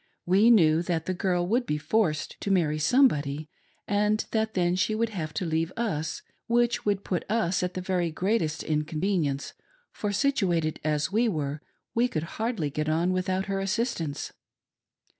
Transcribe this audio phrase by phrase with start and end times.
[0.25, 3.51] We knew that the girl would be forced to marry somebody,
[3.87, 7.81] and that then she would have to leave us, which would put us to the
[7.81, 9.53] very greatest inconvenience,
[9.91, 11.61] for situated as we were
[11.93, 14.33] we could hardly get on without her assistance.